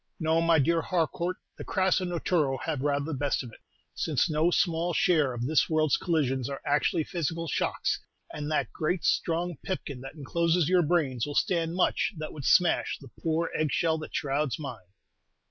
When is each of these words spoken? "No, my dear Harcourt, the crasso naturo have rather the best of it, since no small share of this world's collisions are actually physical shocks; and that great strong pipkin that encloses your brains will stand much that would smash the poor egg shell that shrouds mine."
"No, 0.19 0.41
my 0.41 0.57
dear 0.57 0.81
Harcourt, 0.81 1.37
the 1.59 1.63
crasso 1.63 2.05
naturo 2.05 2.57
have 2.65 2.81
rather 2.81 3.05
the 3.05 3.13
best 3.13 3.43
of 3.43 3.51
it, 3.53 3.59
since 3.93 4.31
no 4.31 4.49
small 4.49 4.93
share 4.95 5.31
of 5.31 5.45
this 5.45 5.69
world's 5.69 5.97
collisions 5.97 6.49
are 6.49 6.59
actually 6.65 7.03
physical 7.03 7.47
shocks; 7.47 7.99
and 8.33 8.49
that 8.49 8.73
great 8.73 9.05
strong 9.05 9.57
pipkin 9.63 10.01
that 10.01 10.15
encloses 10.15 10.67
your 10.67 10.81
brains 10.81 11.27
will 11.27 11.35
stand 11.35 11.75
much 11.75 12.13
that 12.17 12.33
would 12.33 12.45
smash 12.45 12.97
the 12.99 13.11
poor 13.19 13.51
egg 13.55 13.71
shell 13.71 13.99
that 13.99 14.15
shrouds 14.15 14.57
mine." 14.57 14.87